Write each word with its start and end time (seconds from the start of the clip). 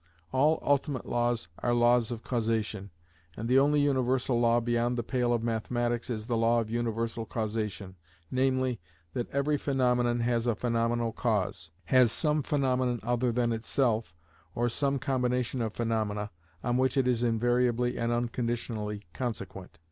All 0.31 0.59
ultimate 0.63 1.05
laws 1.05 1.47
are 1.59 1.75
laws 1.75 2.09
of 2.09 2.23
causation, 2.23 2.89
and 3.37 3.47
the 3.47 3.59
only 3.59 3.81
universal 3.81 4.39
law 4.39 4.59
beyond 4.59 4.97
the 4.97 5.03
pale 5.03 5.31
of 5.31 5.43
mathematics 5.43 6.09
is 6.09 6.25
the 6.25 6.35
law 6.35 6.59
of 6.59 6.71
universal 6.71 7.23
causation, 7.23 7.95
namely, 8.31 8.79
that 9.13 9.29
every 9.29 9.59
phaenomenon 9.59 10.21
has 10.21 10.47
a 10.47 10.55
phaenomenal 10.55 11.11
cause; 11.11 11.69
has 11.85 12.11
some 12.11 12.41
phaenomenon 12.41 12.99
other 13.03 13.31
than 13.31 13.51
itself, 13.51 14.15
or 14.55 14.69
some 14.69 14.97
combination 14.97 15.61
of 15.61 15.75
phaenomena, 15.75 16.31
on 16.63 16.77
which 16.77 16.97
it 16.97 17.07
is 17.07 17.21
invariably 17.21 17.95
and 17.95 18.11
unconditionally 18.11 19.03
consequent. 19.13 19.77